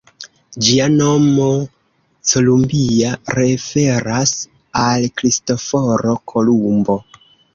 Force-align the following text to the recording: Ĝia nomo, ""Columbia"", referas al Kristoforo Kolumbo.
Ĝia 0.67 0.85
nomo, 0.93 1.49
""Columbia"", 2.29 3.11
referas 3.41 4.33
al 4.85 5.05
Kristoforo 5.21 6.17
Kolumbo. 6.33 6.99